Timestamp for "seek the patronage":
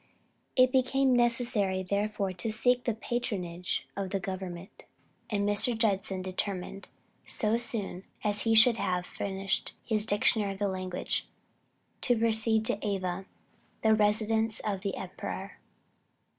2.51-3.87